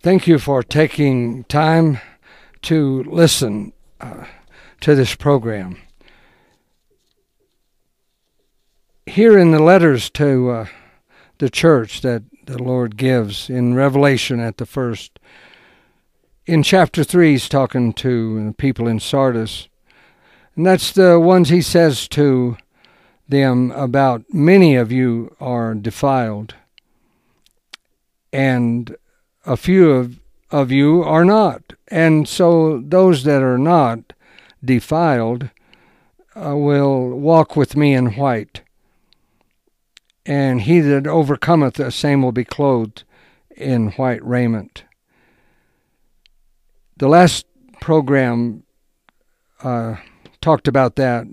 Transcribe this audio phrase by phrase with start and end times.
[0.00, 1.98] Thank you for taking time
[2.62, 4.26] to listen uh,
[4.80, 5.76] to this program.
[9.06, 10.66] Here in the letters to uh,
[11.38, 15.18] the church that the Lord gives in Revelation at the first,
[16.46, 19.66] in chapter 3, he's talking to the people in Sardis.
[20.54, 22.56] And that's the ones he says to
[23.28, 26.54] them about many of you are defiled,
[28.32, 28.96] and
[29.48, 30.20] a few of,
[30.50, 31.72] of you are not.
[31.88, 34.12] And so those that are not
[34.62, 35.48] defiled
[36.36, 38.60] uh, will walk with me in white.
[40.26, 43.04] And he that overcometh the same will be clothed
[43.56, 44.84] in white raiment.
[46.98, 47.46] The last
[47.80, 48.64] program
[49.62, 49.96] uh,
[50.42, 51.26] talked about that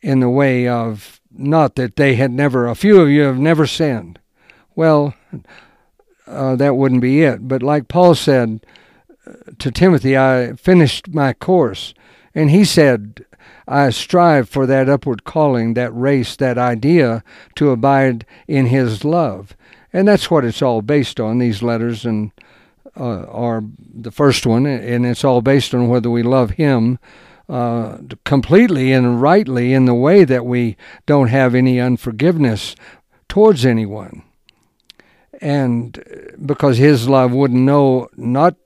[0.00, 3.66] in the way of not that they had never, a few of you have never
[3.66, 4.18] sinned.
[4.74, 5.14] Well,
[6.26, 7.46] uh, that wouldn't be it.
[7.46, 8.64] But like Paul said
[9.26, 11.94] uh, to Timothy, I finished my course.
[12.34, 13.24] And he said,
[13.66, 17.22] I strive for that upward calling, that race, that idea
[17.56, 19.56] to abide in his love.
[19.92, 22.32] And that's what it's all based on, these letters and
[22.98, 26.98] uh, are the first one, and it's all based on whether we love him
[27.48, 32.74] uh, completely and rightly in the way that we don't have any unforgiveness
[33.28, 34.22] towards anyone
[35.44, 36.02] and
[36.44, 38.56] because his love wouldn't know not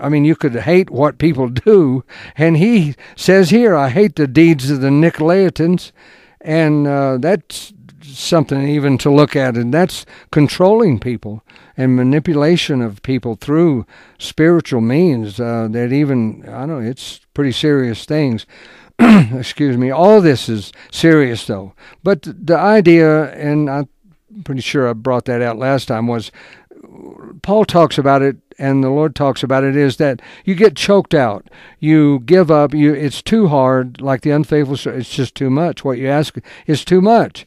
[0.00, 2.04] I mean, you could hate what people do,
[2.36, 5.92] and he says here, "I hate the deeds of the Nicolaitans,"
[6.40, 11.42] and uh, that's something even to look at, and that's controlling people
[11.76, 13.86] and manipulation of people through
[14.18, 15.38] spiritual means.
[15.38, 18.46] Uh, that even I don't know, it's pretty serious things.
[18.98, 19.90] Excuse me.
[19.90, 21.74] All this is serious, though.
[22.02, 23.86] But the idea, and I
[24.42, 26.32] pretty sure I brought that out last time, was
[27.42, 31.14] Paul talks about it and the Lord talks about it is that you get choked
[31.14, 31.48] out.
[31.80, 32.74] You give up.
[32.74, 34.92] You it's too hard, like the unfaithful.
[34.92, 35.84] It's just too much.
[35.84, 36.36] What you ask
[36.66, 37.46] is too much.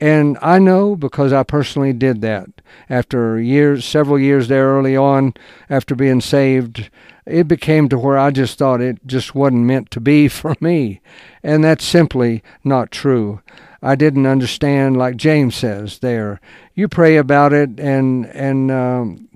[0.00, 2.48] And I know because I personally did that
[2.90, 5.34] after years, several years there early on,
[5.70, 6.90] after being saved,
[7.26, 11.00] it became to where I just thought it just wasn't meant to be for me.
[11.42, 13.40] And that's simply not true.
[13.84, 16.40] I didn't understand, like James says there.
[16.74, 19.28] You pray about it and and um,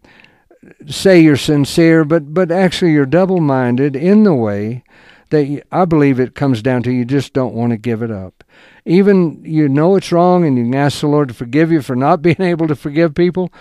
[0.86, 4.84] say you're sincere, but but actually you're double-minded in the way
[5.28, 8.10] that you, I believe it comes down to you just don't want to give it
[8.10, 8.42] up.
[8.86, 11.94] Even you know it's wrong, and you can ask the Lord to forgive you for
[11.94, 13.52] not being able to forgive people.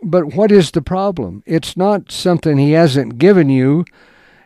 [0.00, 1.42] But what is the problem?
[1.44, 3.84] It's not something He hasn't given you.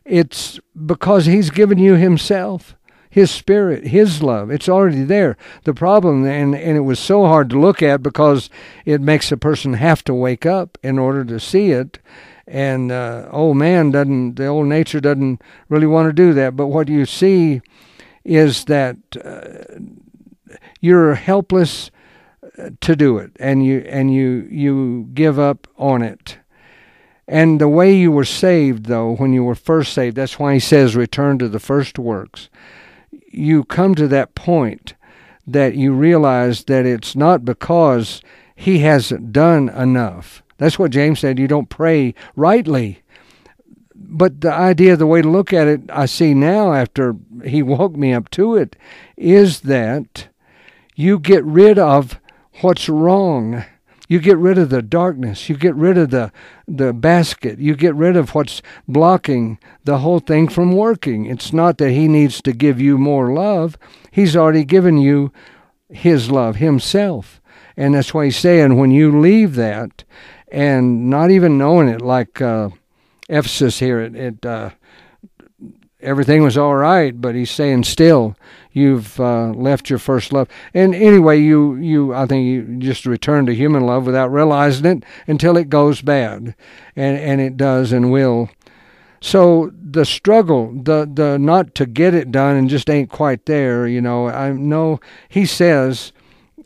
[0.07, 2.75] It's because He's given you Himself.
[3.15, 4.51] His Spirit, His love.
[4.51, 5.37] It's already there.
[5.63, 8.51] The problem, and, and it was so hard to look at because
[8.85, 12.01] it makes a person have to wake up in order to see it.
[12.49, 16.57] And uh, old man doesn't, the old nature doesn't really want to do that.
[16.57, 17.63] But what you see
[18.25, 19.79] is that uh,
[20.81, 21.93] you're helpless
[22.59, 26.39] uh, to do it, and you and you you give up on it.
[27.29, 30.61] And the way you were saved, though, when you were first saved, that's why he
[30.61, 32.49] says, return to the first works
[33.37, 34.95] you come to that point
[35.47, 38.23] that you realize that it's not because
[38.55, 40.43] he hasn't done enough.
[40.59, 41.39] That's what James said.
[41.39, 43.03] You don't pray rightly.
[43.95, 47.97] But the idea, the way to look at it, I see now after he woke
[47.97, 48.77] me up to it,
[49.17, 50.29] is that
[50.95, 52.21] you get rid of
[52.61, 53.65] what's wrong
[54.09, 55.49] you get rid of the darkness.
[55.49, 56.31] You get rid of the,
[56.69, 57.59] the basket.
[57.59, 61.27] You get rid of what's blocking the whole thing from working.
[61.27, 63.79] It's not that He needs to give you more love,
[64.11, 65.33] He's already given you
[65.89, 67.41] His love, Himself.
[67.77, 70.05] And that's why He's saying when you leave that
[70.49, 72.69] and not even knowing it, like uh,
[73.29, 74.71] Ephesus here, it, uh,
[76.05, 78.37] everything was all right, but He's saying still
[78.73, 80.49] you've uh, left your first love.
[80.75, 85.05] And anyway, you you I think you just return to human love without realizing it
[85.27, 86.55] until it goes bad,
[86.95, 88.51] and and it does and will.
[89.21, 93.87] So the struggle, the the not to get it done and just ain't quite there.
[93.87, 96.13] You know, I know he says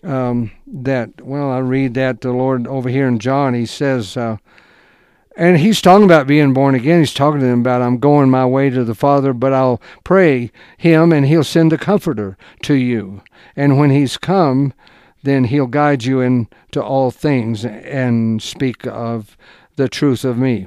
[0.03, 1.21] um, that.
[1.21, 3.55] Well, I read that the Lord over here in John.
[3.55, 4.17] He says.
[4.17, 4.39] Uh,
[5.39, 6.99] and he's talking about being born again.
[6.99, 10.51] He's talking to them about, I'm going my way to the Father, but I'll pray
[10.77, 13.23] him and he'll send a comforter to you.
[13.55, 14.75] And when he's come,
[15.23, 19.37] then he'll guide you into all things and speak of
[19.77, 20.67] the truth of me.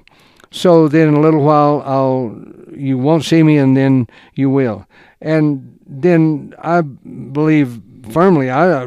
[0.52, 2.42] So then in a little while I'll
[2.74, 4.88] you won't see me and then you will.
[5.20, 8.84] And then I believe firmly I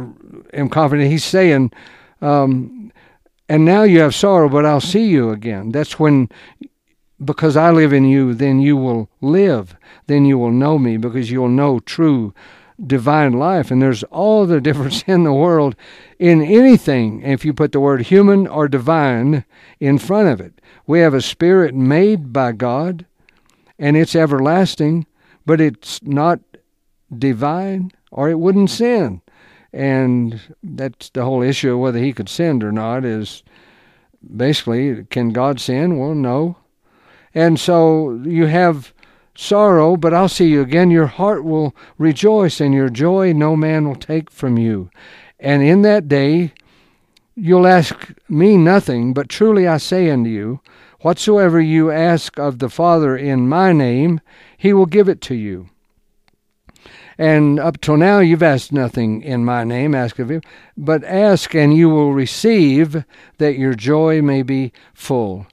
[0.54, 1.72] am confident he's saying
[2.22, 2.83] um,
[3.48, 5.70] and now you have sorrow, but I'll see you again.
[5.70, 6.28] That's when,
[7.22, 9.76] because I live in you, then you will live.
[10.06, 12.34] Then you will know me because you'll know true
[12.84, 13.70] divine life.
[13.70, 15.76] And there's all the difference in the world
[16.18, 19.44] in anything if you put the word human or divine
[19.80, 20.60] in front of it.
[20.86, 23.06] We have a spirit made by God
[23.78, 25.06] and it's everlasting,
[25.44, 26.40] but it's not
[27.16, 29.20] divine or it wouldn't sin.
[29.74, 33.42] And that's the whole issue of whether he could sin or not is
[34.36, 35.98] basically, can God sin?
[35.98, 36.58] Well, no.
[37.34, 38.94] And so you have
[39.34, 40.92] sorrow, but I'll see you again.
[40.92, 44.90] Your heart will rejoice, and your joy no man will take from you.
[45.40, 46.52] And in that day
[47.34, 50.60] you'll ask me nothing, but truly I say unto you,
[51.00, 54.20] whatsoever you ask of the Father in my name,
[54.56, 55.68] he will give it to you.
[57.18, 60.40] And up till now, you've asked nothing in my name, ask of you,
[60.76, 63.04] but ask and you will receive
[63.38, 65.46] that your joy may be full.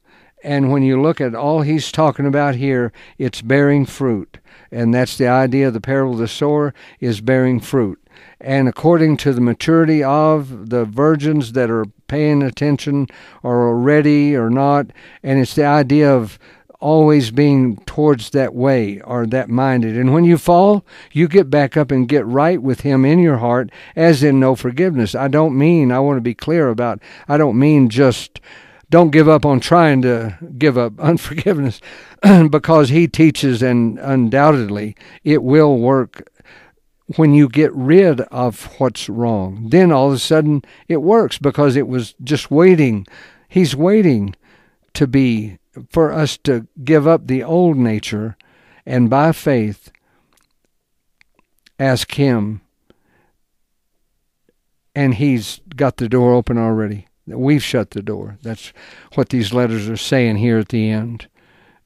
[0.43, 4.39] And when you look at all he's talking about here, it's bearing fruit.
[4.71, 7.99] And that's the idea of the parable of the sower is bearing fruit.
[8.39, 13.07] And according to the maturity of the virgins that are paying attention
[13.43, 14.87] or ready or not,
[15.21, 16.39] and it's the idea of
[16.81, 19.97] always being towards that way or that minded.
[19.97, 20.83] And when you fall,
[21.13, 24.55] you get back up and get right with Him in your heart, as in no
[24.55, 25.15] forgiveness.
[25.15, 28.41] I don't mean, I want to be clear about, I don't mean just
[28.89, 31.79] don't give up on trying to give up unforgiveness
[32.49, 36.27] because He teaches, and undoubtedly it will work
[37.17, 39.67] when you get rid of what's wrong.
[39.69, 43.05] Then all of a sudden it works because it was just waiting.
[43.47, 44.35] He's waiting
[44.93, 45.57] to be
[45.89, 48.38] for us to give up the old nature
[48.85, 49.91] and by faith
[51.79, 52.62] ask Him.
[54.94, 57.07] And He's got the door open already.
[57.25, 58.38] We've shut the door.
[58.41, 58.73] That's
[59.15, 61.27] what these letters are saying here at the end.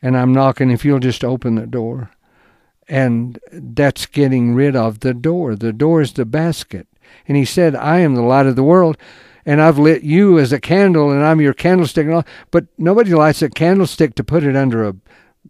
[0.01, 2.11] And I'm knocking if you'll just open the door.
[2.87, 5.55] And that's getting rid of the door.
[5.55, 6.87] The door is the basket.
[7.27, 8.97] And he said, I am the light of the world
[9.45, 12.07] and I've lit you as a candle and I'm your candlestick.
[12.07, 14.95] All, But nobody lights a candlestick to put it under a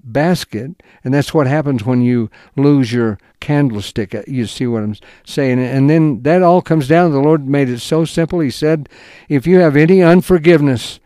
[0.04, 0.84] basket.
[1.04, 4.14] And that's what happens when you lose your candlestick.
[4.14, 4.96] Uh, you see what I'm
[5.26, 5.60] saying?
[5.60, 7.12] And then that all comes down.
[7.12, 8.40] The Lord made it so simple.
[8.40, 8.90] He said,
[9.30, 11.00] if you have any unforgiveness,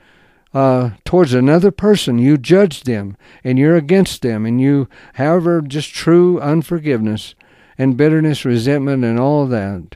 [0.53, 5.93] uh, towards another person, you judge them and you're against them, and you, however, just
[5.93, 7.35] true unforgiveness
[7.77, 9.95] and bitterness, resentment, and all that,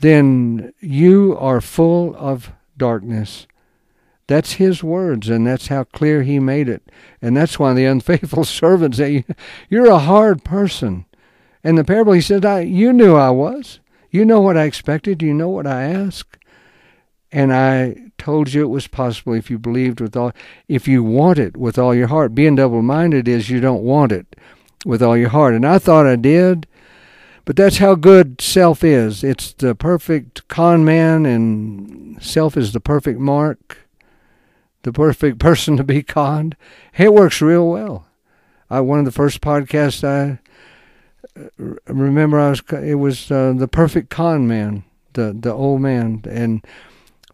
[0.00, 3.46] then you are full of darkness.
[4.26, 6.90] That's his words, and that's how clear he made it.
[7.22, 9.24] And that's why the unfaithful servant say,
[9.68, 11.06] You're a hard person.
[11.62, 13.80] And the parable, he said, I, You knew I was.
[14.10, 15.22] You know what I expected.
[15.22, 16.38] You know what I asked.
[17.32, 20.32] And I told you it was possible if you believed with all,
[20.68, 22.34] if you want it with all your heart.
[22.34, 24.36] Being double minded is you don't want it
[24.84, 25.54] with all your heart.
[25.54, 26.66] And I thought I did,
[27.46, 29.24] but that's how good self is.
[29.24, 33.88] It's the perfect con man, and self is the perfect mark,
[34.82, 36.56] the perfect person to be conned.
[36.98, 38.06] It works real well.
[38.68, 40.40] I, one of the first podcasts I
[41.40, 44.82] uh, remember, I was it was uh, the perfect con man,
[45.12, 46.66] the the old man, and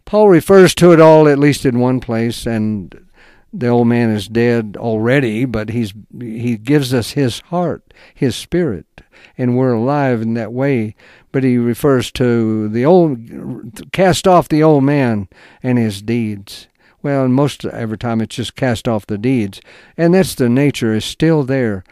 [0.05, 3.07] Paul refers to it all at least in one place, and
[3.53, 9.03] the old man is dead already, but he's he gives us his heart, his spirit,
[9.37, 10.95] and we're alive in that way.
[11.33, 15.29] But he refers to the old, cast off the old man
[15.63, 16.69] and his deeds.
[17.03, 19.61] Well, most every time it's just cast off the deeds,
[19.97, 21.85] and that's the nature is still there.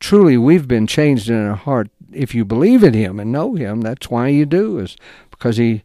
[0.00, 1.90] Truly, we've been changed in our heart.
[2.12, 4.96] If you believe in Him and know Him, that's why you do, is
[5.30, 5.82] because He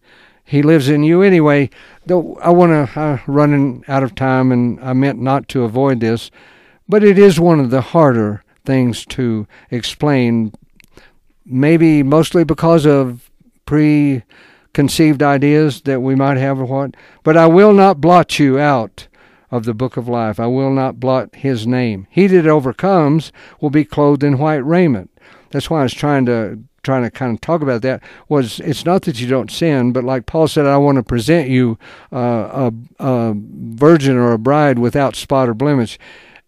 [0.50, 1.70] he lives in you anyway.
[2.08, 6.00] Though I want to uh, running out of time, and I meant not to avoid
[6.00, 6.32] this,
[6.88, 10.52] but it is one of the harder things to explain.
[11.46, 13.30] Maybe mostly because of
[13.68, 16.96] preconceived ideas that we might have or what.
[17.22, 19.08] But I will not blot you out
[19.52, 20.40] of the book of life.
[20.40, 22.08] I will not blot his name.
[22.10, 25.12] He that overcomes will be clothed in white raiment.
[25.52, 28.86] That's why I was trying to trying to kind of talk about that was it's
[28.86, 31.78] not that you don't sin, but like Paul said, I want to present you
[32.12, 35.98] uh, a, a virgin or a bride without spot or blemish.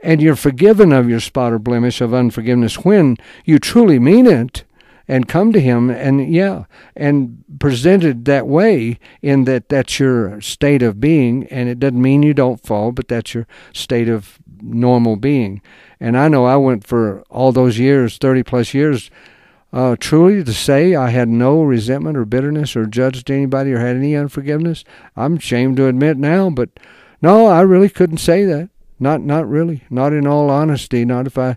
[0.03, 4.63] And you're forgiven of your spot or blemish of unforgiveness when you truly mean it
[5.11, 6.63] and come to him and yeah
[6.95, 12.23] and presented that way in that that's your state of being and it doesn't mean
[12.23, 15.61] you don't fall but that's your state of normal being
[15.99, 19.11] and i know i went for all those years 30 plus years
[19.73, 23.95] uh, truly to say I had no resentment or bitterness or judged anybody or had
[23.95, 24.83] any unforgiveness.
[25.15, 26.69] I'm ashamed to admit now, but
[27.21, 28.69] no, I really couldn't say that.
[28.99, 29.83] Not not really.
[29.89, 31.05] Not in all honesty.
[31.05, 31.55] Not if I.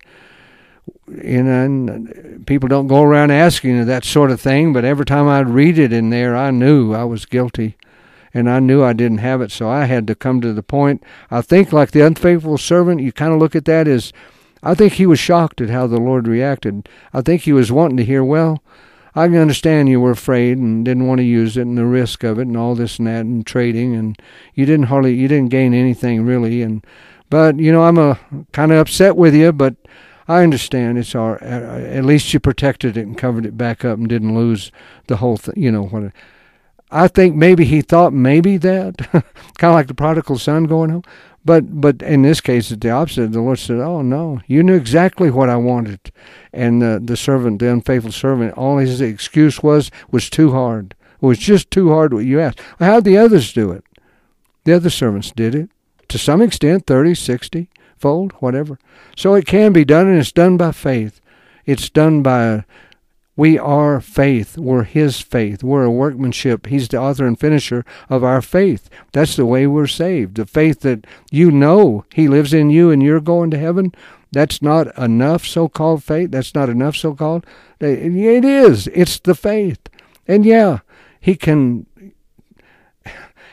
[1.06, 5.28] You know, and people don't go around asking that sort of thing, but every time
[5.28, 7.76] I'd read it in there, I knew I was guilty
[8.35, 11.04] and I knew I didn't have it, so I had to come to the point.
[11.30, 14.12] I think, like the unfaithful servant, you kind of look at that as
[14.64, 16.88] I think he was shocked at how the Lord reacted.
[17.12, 18.62] I think he was wanting to hear, well,
[19.16, 22.25] I can understand you were afraid and didn't want to use it and the risk
[22.25, 24.21] of it and all this and that and trading and
[24.54, 26.85] you didn't hardly you didn't gain anything really and
[27.30, 28.18] but you know I'm a
[28.52, 29.76] kind of upset with you but
[30.26, 34.09] I understand it's our at least you protected it and covered it back up and
[34.09, 34.73] didn't lose
[35.06, 36.12] the whole thing you know what
[36.90, 38.99] I think maybe he thought maybe that
[39.59, 41.04] kind of like the prodigal son going home
[41.44, 43.32] but but in this case, it's the opposite.
[43.32, 46.12] The Lord said, "Oh no, you knew exactly what I wanted,"
[46.52, 50.94] and the the servant, the unfaithful servant, all his excuse was was too hard.
[51.20, 52.60] It was just too hard what you asked.
[52.78, 53.84] How did the others do it?
[54.64, 55.70] The other servants did it
[56.08, 58.78] to some extent, 30, 60 fold, whatever.
[59.16, 61.20] So it can be done, and it's done by faith.
[61.64, 62.64] It's done by
[63.36, 64.56] we are faith.
[64.56, 65.64] We're His faith.
[65.64, 66.66] We're a workmanship.
[66.66, 68.88] He's the author and finisher of our faith.
[69.12, 70.36] That's the way we're saved.
[70.36, 73.92] The faith that you know He lives in you and you're going to heaven.
[74.30, 76.30] That's not enough so called faith.
[76.30, 77.44] That's not enough so called.
[77.80, 78.86] Eh, it is.
[78.88, 79.80] It's the faith.
[80.28, 80.80] And yeah,
[81.20, 81.86] He can.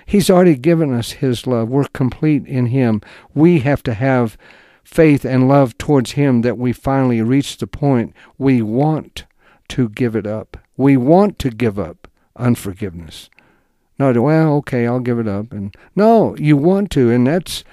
[0.05, 1.69] He's already given us His love.
[1.69, 3.01] We're complete in Him.
[3.33, 4.37] We have to have
[4.83, 9.25] faith and love towards Him that we finally reach the point we want
[9.71, 10.57] to give it up.
[10.75, 13.29] We want to give up unforgiveness.
[13.97, 15.51] No, well, okay, I'll give it up.
[15.51, 17.63] And no, you want to, and that's.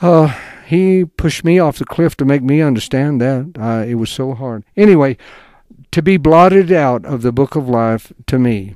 [0.00, 0.28] Uh,
[0.66, 3.52] he pushed me off the cliff to make me understand that.
[3.58, 4.62] Uh, it was so hard.
[4.76, 5.16] Anyway,
[5.90, 8.74] to be blotted out of the book of life to me,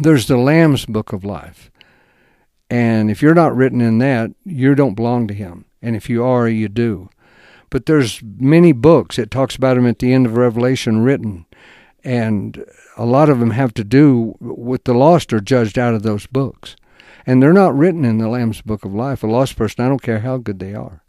[0.00, 1.70] there's the Lamb's book of life.
[2.70, 5.66] And if you're not written in that, you don't belong to him.
[5.82, 7.10] And if you are, you do
[7.76, 11.44] but there's many books it talks about him at the end of Revelation written,
[12.02, 12.64] and
[12.96, 16.24] a lot of them have to do with the lost are judged out of those
[16.26, 16.74] books,
[17.26, 19.22] and they're not written in the Lamb's Book of Life.
[19.22, 21.02] A lost person, I don't care how good they are,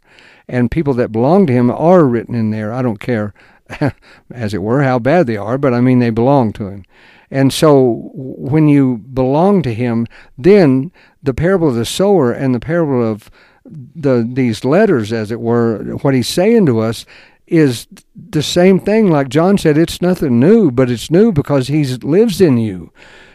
[0.46, 2.70] and people that belong to him are written in there.
[2.70, 3.32] I don't care,
[4.30, 6.84] as it were, how bad they are, but I mean they belong to him.
[7.30, 10.06] And so when you belong to him,
[10.36, 13.30] then the parable of the sower and the parable of
[13.70, 17.04] the these letters, as it were, what he's saying to us
[17.46, 19.10] is the same thing.
[19.10, 22.92] Like John said, it's nothing new, but it's new because he lives in you.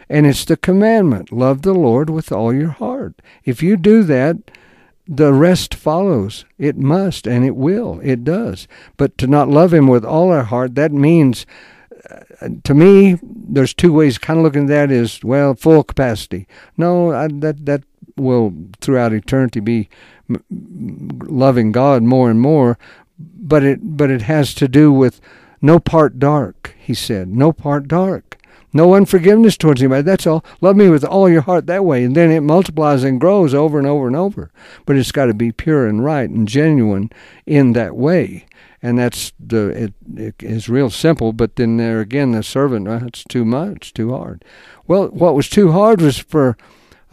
[0.09, 3.21] And it's the commandment love the Lord with all your heart.
[3.43, 4.37] If you do that,
[5.07, 6.45] the rest follows.
[6.57, 7.99] It must and it will.
[8.03, 8.67] It does.
[8.97, 11.45] But to not love Him with all our heart, that means,
[12.63, 14.17] to me, there's two ways.
[14.17, 16.47] Kind of looking at that is well, full capacity.
[16.77, 17.83] No, I, that that
[18.15, 19.89] will throughout eternity be
[20.59, 22.77] loving God more and more,
[23.17, 25.21] but it but it has to do with
[25.61, 26.75] no part dark.
[26.77, 28.37] He said, no part dark.
[28.75, 30.01] No unforgiveness towards anybody.
[30.01, 30.43] That's all.
[30.59, 32.03] Love me with all your heart that way.
[32.03, 34.51] And then it multiplies and grows over and over and over.
[34.87, 37.11] But it's got to be pure and right and genuine
[37.45, 38.47] in that way.
[38.83, 41.33] And that's the, it, it is real simple.
[41.33, 44.43] But then there again, the servant, well, it's too much, too hard.
[44.85, 46.57] Well, what was too hard was for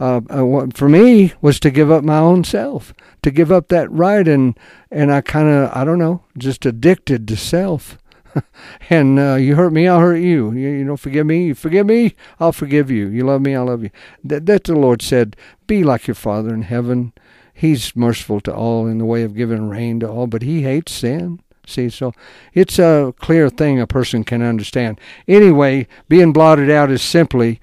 [0.01, 3.89] uh, uh, for me was to give up my own self, to give up that
[3.91, 4.57] right, and
[4.89, 7.99] and I kind of I don't know, just addicted to self.
[8.89, 10.53] and uh, you hurt me, I'll hurt you.
[10.53, 10.69] you.
[10.69, 13.09] You don't forgive me, you forgive me, I'll forgive you.
[13.09, 13.91] You love me, I love you.
[14.23, 15.35] That that the Lord said,
[15.67, 17.13] be like your Father in heaven.
[17.53, 20.93] He's merciful to all in the way of giving rain to all, but He hates
[20.93, 21.41] sin.
[21.71, 22.13] See, so
[22.53, 24.99] it's a clear thing a person can understand.
[25.27, 27.59] Anyway, being blotted out is simply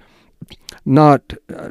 [0.84, 1.70] not uh,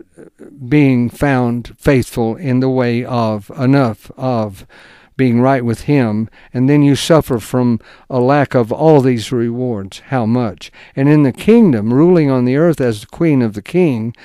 [0.69, 4.67] being found faithful in the way of enough of
[5.15, 7.79] being right with Him, and then you suffer from
[8.09, 9.99] a lack of all these rewards.
[10.07, 10.71] How much?
[10.95, 14.15] And in the kingdom, ruling on the earth as the queen of the king,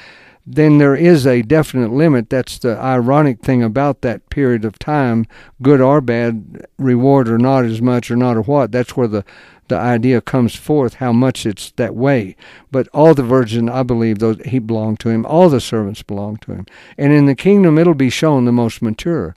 [0.44, 2.28] then there is a definite limit.
[2.28, 5.26] That's the ironic thing about that period of time,
[5.60, 8.72] good or bad, reward or not as much or not or what.
[8.72, 9.24] That's where the
[9.68, 12.36] the idea comes forth how much it's that way.
[12.70, 15.24] But all the virgins, I believe, those he belonged to him.
[15.24, 16.66] All the servants belong to him.
[16.98, 19.34] And in the kingdom, it'll be shown the most mature.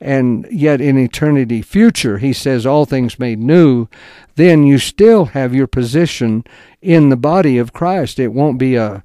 [0.00, 3.86] And yet, in eternity future, he says, all things made new.
[4.34, 6.44] Then you still have your position
[6.82, 8.18] in the body of Christ.
[8.18, 9.04] It won't be a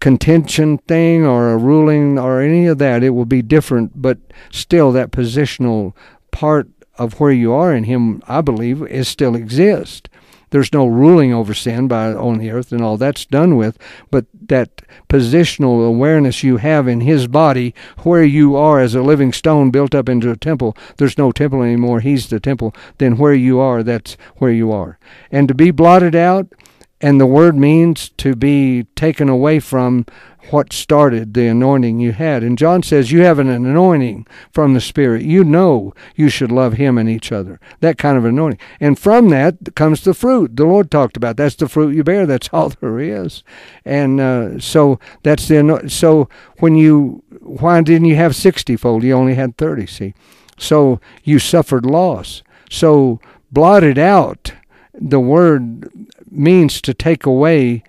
[0.00, 3.02] contention thing or a ruling or any of that.
[3.02, 4.18] It will be different, but
[4.50, 5.94] still that positional
[6.30, 10.08] part of where you are in Him, I believe, is still exist.
[10.50, 13.78] There's no ruling over sin by on the earth and all that's done with,
[14.10, 19.32] but that positional awareness you have in his body where you are as a living
[19.32, 20.76] stone built up into a temple.
[20.96, 22.00] There's no temple anymore.
[22.00, 22.74] He's the temple.
[22.98, 24.98] Then where you are, that's where you are.
[25.30, 26.48] And to be blotted out
[27.00, 30.04] and the word means to be taken away from
[30.50, 32.42] what started the anointing you had.
[32.42, 35.22] And John says you have an anointing from the Spirit.
[35.22, 37.60] You know you should love Him and each other.
[37.80, 38.60] That kind of anointing.
[38.80, 41.36] And from that comes the fruit the Lord talked about.
[41.36, 42.26] That's the fruit you bear.
[42.26, 43.42] That's all there is.
[43.84, 45.90] And uh, so that's the anointing.
[45.90, 46.28] so
[46.58, 49.04] when you why didn't you have sixtyfold?
[49.04, 49.86] You only had thirty.
[49.86, 50.14] See,
[50.58, 52.42] so you suffered loss.
[52.70, 54.52] So blotted out.
[54.92, 55.88] The word
[56.30, 57.82] means to take away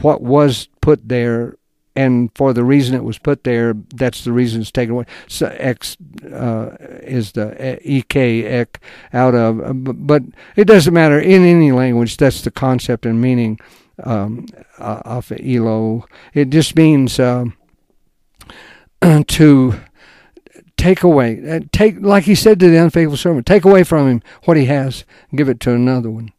[0.00, 1.56] what was put there
[1.94, 5.04] and for the reason it was put there, that's the reason it's taken away.
[5.28, 8.80] So X uh, is the ek ek
[9.12, 10.22] out of, uh, but
[10.56, 12.16] it doesn't matter in any language.
[12.16, 13.60] That's the concept and meaning
[14.02, 14.46] um,
[14.78, 16.06] of elo.
[16.32, 17.46] It just means uh,
[19.26, 19.80] to
[20.78, 24.22] take away, uh, take like he said to the unfaithful servant, take away from him
[24.44, 26.32] what he has, and give it to another one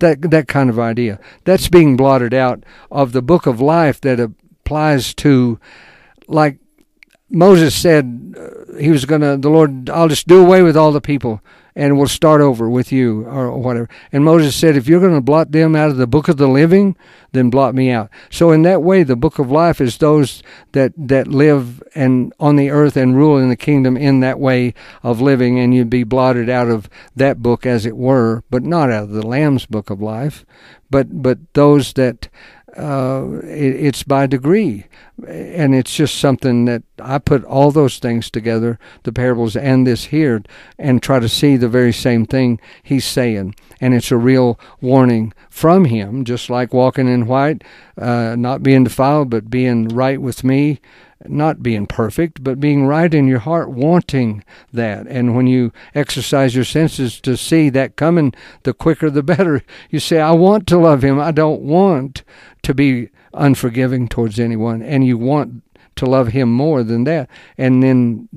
[0.00, 1.18] that that kind of idea.
[1.44, 5.58] That's being blotted out of the book of life that applies to,
[6.26, 6.58] like
[7.30, 9.36] Moses said, uh, he was gonna.
[9.36, 11.40] The Lord, I'll just do away with all the people
[11.76, 13.88] and we'll start over with you or whatever.
[14.12, 16.46] And Moses said, if you're going to blot them out of the book of the
[16.46, 16.96] living,
[17.32, 18.10] then blot me out.
[18.30, 22.56] So in that way, the book of life is those that, that live and on
[22.56, 26.04] the earth and rule in the kingdom in that way of living, and you'd be
[26.04, 29.90] blotted out of that book as it were, but not out of the Lamb's book
[29.90, 30.44] of life,
[30.90, 32.28] but, but those that
[32.76, 34.86] uh, it, it's by degree,
[35.26, 40.06] and it's just something that I put all those things together, the parables and this
[40.06, 40.42] here,
[40.78, 45.32] and try to see the very same thing he's saying, and it's a real warning
[45.48, 47.62] from him, just like walking in white,
[47.96, 50.80] uh, not being defiled, but being right with me,
[51.26, 55.06] not being perfect, but being right in your heart, wanting that.
[55.06, 58.34] And when you exercise your senses to see that coming,
[58.64, 59.62] the quicker the better.
[59.90, 61.20] You say, I want to love him.
[61.20, 62.24] I don't want
[62.62, 64.82] to be unforgiving towards anyone.
[64.82, 65.62] And you want
[65.96, 67.28] to love him more than that.
[67.58, 68.28] And then,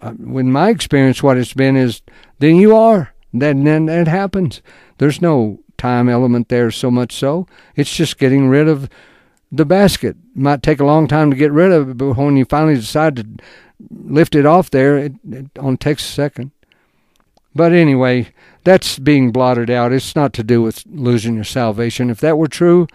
[0.00, 2.02] uh, my experience, what it's been is,
[2.38, 3.14] then you are.
[3.32, 4.62] Then, then that happens.
[4.98, 7.46] There's no time element there so much so.
[7.76, 8.88] It's just getting rid of
[9.50, 10.16] the basket.
[10.34, 13.16] Might take a long time to get rid of it, but when you finally decide
[13.16, 13.26] to
[13.90, 16.50] lift it off there, it, it only takes a second.
[17.54, 18.28] But anyway,
[18.64, 19.92] that's being blotted out.
[19.92, 22.10] It's not to do with losing your salvation.
[22.10, 22.86] If that were true,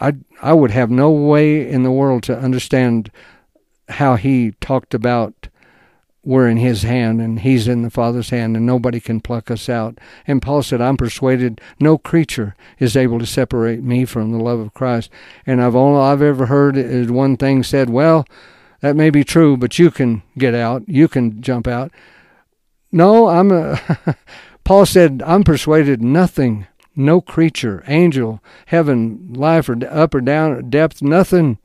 [0.00, 3.10] I I would have no way in the world to understand
[3.88, 5.48] how he talked about
[6.24, 9.66] we're in his hand and he's in the Father's hand and nobody can pluck us
[9.68, 9.98] out.
[10.26, 14.58] And Paul said, I'm persuaded no creature is able to separate me from the love
[14.58, 15.10] of Christ.
[15.46, 18.26] And I've all I've ever heard is one thing said, well,
[18.80, 20.86] that may be true, but you can get out.
[20.86, 21.92] You can jump out.
[22.92, 23.80] No, I'm a,
[24.64, 26.66] Paul said, I'm persuaded nothing
[26.98, 31.58] no creature, angel, heaven, life, or up or down, depth, nothing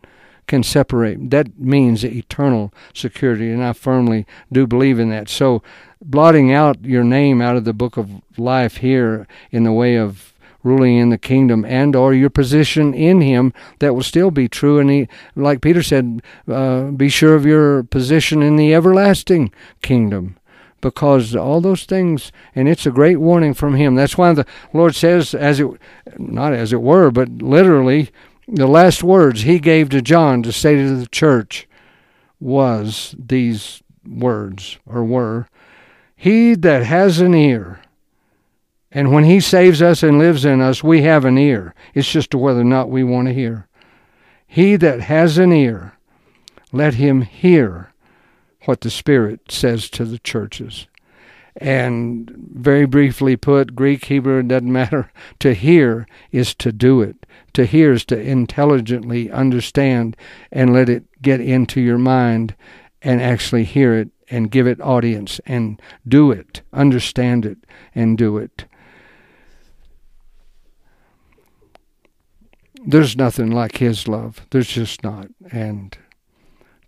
[0.47, 1.29] can separate.
[1.29, 5.29] That means eternal security, and I firmly do believe in that.
[5.29, 5.63] So,
[6.01, 10.33] blotting out your name out of the book of life here in the way of
[10.63, 14.79] ruling in the kingdom and or your position in him that will still be true
[14.79, 20.37] and he like peter said uh, be sure of your position in the everlasting kingdom
[20.83, 23.95] because all those things, and it's a great warning from Him.
[23.95, 25.67] That's why the Lord says, as it,
[26.17, 28.11] not as it were, but literally,
[28.47, 31.67] the last words He gave to John to say to the church
[32.39, 35.47] was these words, or were,
[36.15, 37.79] He that has an ear,
[38.91, 41.73] and when He saves us and lives in us, we have an ear.
[41.93, 43.67] It's just whether or not we want to hear.
[44.45, 45.93] He that has an ear,
[46.73, 47.92] let him hear
[48.65, 50.87] what the Spirit says to the churches.
[51.55, 55.11] And very briefly put, Greek, Hebrew, it doesn't matter.
[55.39, 57.25] To hear is to do it.
[57.53, 60.17] To hear is to intelligently understand
[60.51, 62.55] and let it get into your mind
[63.01, 67.57] and actually hear it and give it audience and do it, understand it
[67.93, 68.65] and do it.
[72.85, 74.45] There's nothing like His love.
[74.49, 75.27] There's just not.
[75.51, 75.95] And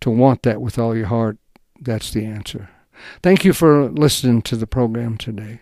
[0.02, 1.38] to want that with all your heart
[1.86, 2.70] that's the answer.
[3.22, 5.62] Thank you for listening to the program today.